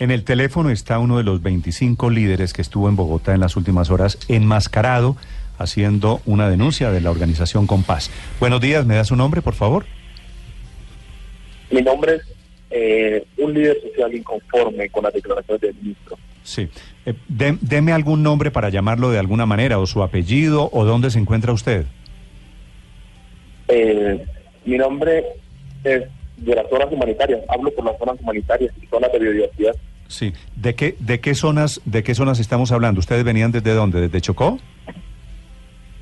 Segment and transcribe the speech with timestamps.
[0.00, 3.54] En el teléfono está uno de los 25 líderes que estuvo en Bogotá en las
[3.56, 5.14] últimas horas enmascarado
[5.58, 8.10] haciendo una denuncia de la organización Compás.
[8.40, 9.84] Buenos días, ¿me da su nombre, por favor?
[11.70, 12.22] Mi nombre es
[12.70, 16.16] eh, un líder social inconforme con las declaraciones del ministro.
[16.44, 16.70] Sí.
[17.04, 21.18] Eh, deme algún nombre para llamarlo de alguna manera, o su apellido, o dónde se
[21.18, 21.84] encuentra usted.
[23.68, 24.24] Eh,
[24.64, 25.26] mi nombre
[25.84, 26.04] es
[26.38, 29.76] de las zonas humanitarias, hablo por las zonas humanitarias y zonas de biodiversidad.
[30.10, 30.32] Sí.
[30.56, 32.98] ¿De qué, de qué zonas, de qué zonas estamos hablando?
[32.98, 34.00] ¿Ustedes venían desde dónde?
[34.00, 34.58] ¿Desde Chocó?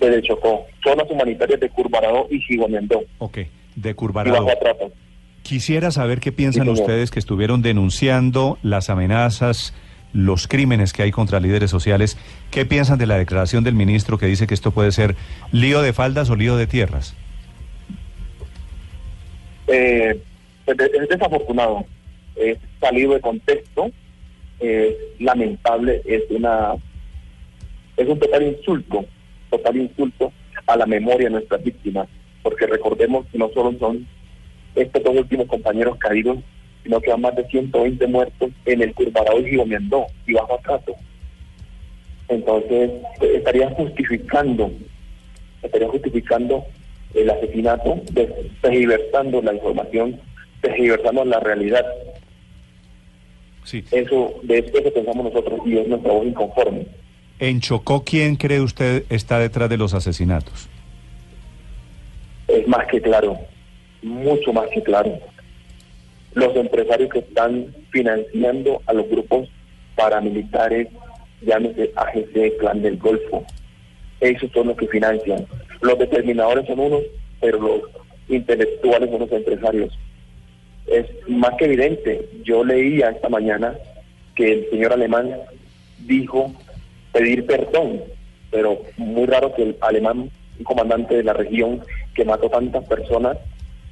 [0.00, 3.38] Desde Chocó, zonas humanitarias de Curvarado y Gigomendó Ok.
[3.74, 4.46] De Curvarado.
[5.42, 9.74] Quisiera saber qué piensan Sí, ustedes que estuvieron denunciando las amenazas,
[10.12, 12.16] los crímenes que hay contra líderes sociales.
[12.52, 15.16] ¿Qué piensan de la declaración del ministro que dice que esto puede ser
[15.50, 17.14] lío de faldas o lío de tierras?
[19.66, 20.20] Eh,
[20.66, 21.84] es, de- es desafortunado,
[22.36, 23.90] es salido de contexto,
[24.60, 26.74] es lamentable, es una
[27.96, 29.04] es un total insulto,
[29.50, 30.32] total insulto
[30.66, 32.08] a la memoria de nuestras víctimas,
[32.42, 34.06] porque recordemos que no solo son
[34.74, 36.38] estos dos últimos compañeros caídos,
[36.82, 40.94] sino que van más de 120 muertos en el Curvarado y Gigomendó y bajo atrato.
[42.28, 42.90] Entonces,
[43.20, 44.70] eh, estaría justificando,
[45.62, 46.64] estaría justificando
[47.14, 50.20] el asesinato, de- tergiversando la información,
[50.60, 51.84] tergiversando la realidad.
[53.66, 53.84] Sí.
[53.90, 56.86] Eso, de eso pensamos nosotros y es nuestra voz inconforme.
[57.40, 60.68] En Chocó, ¿quién cree usted está detrás de los asesinatos?
[62.46, 63.36] Es más que claro,
[64.02, 65.18] mucho más que claro.
[66.34, 69.48] Los empresarios que están financiando a los grupos
[69.96, 70.86] paramilitares,
[71.42, 73.44] llámese AGC, Clan del Golfo,
[74.20, 75.44] esos son los que financian.
[75.80, 77.02] Los determinadores son unos,
[77.40, 77.82] pero los
[78.28, 79.98] intelectuales son los empresarios.
[80.86, 82.28] Es más que evidente.
[82.44, 83.74] Yo leía esta mañana
[84.34, 85.34] que el señor alemán
[85.98, 86.52] dijo
[87.12, 88.02] pedir perdón,
[88.50, 91.82] pero muy raro que el alemán, un comandante de la región
[92.14, 93.38] que mató tantas personas,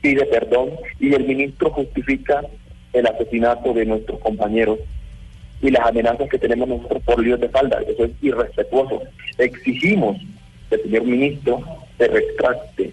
[0.00, 2.42] pide perdón y el ministro justifica
[2.92, 4.78] el asesinato de nuestros compañeros
[5.62, 7.80] y las amenazas que tenemos nosotros por líos de falda.
[7.88, 9.02] Eso es irrespetuoso.
[9.38, 10.18] Exigimos
[10.68, 11.62] que el señor ministro
[11.98, 12.92] se retracte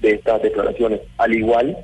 [0.00, 1.76] de estas declaraciones, al igual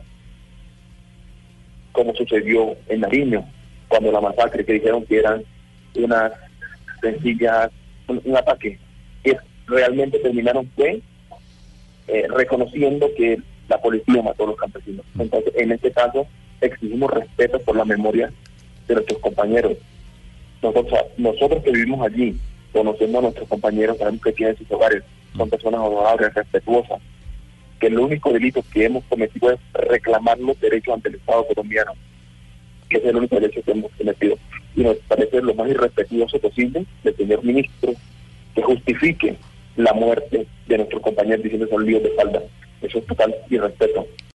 [2.03, 3.49] como sucedió en Nariño,
[3.87, 5.45] cuando la masacre que dijeron que eran
[5.95, 6.33] unas
[7.01, 7.71] sencillas,
[8.09, 8.77] un, un ataque,
[9.23, 9.37] que
[9.69, 11.01] realmente terminaron fue
[12.09, 15.07] eh, reconociendo que la policía mató a los campesinos.
[15.17, 16.27] Entonces, en este caso,
[16.61, 18.33] exigimos respeto por la memoria
[18.89, 19.75] de nuestros compañeros.
[20.61, 22.37] Nosotros, nosotros que vivimos allí,
[22.73, 25.05] conocemos a nuestros compañeros, sabemos que tienen sus hogares,
[25.37, 27.01] son personas honorables, respetuosas,
[27.83, 31.95] que el único delito que hemos cometido es reclamar los derechos ante el Estado colombiano,
[32.89, 34.39] que es el único derecho que hemos cometido.
[34.77, 37.93] Y nos parece lo más irrespetuoso posible del señor ministro
[38.55, 39.35] que justifique
[39.75, 42.41] la muerte de nuestros compañeros diciendo son líos de falda.
[42.83, 44.07] Eso es total irrespeto.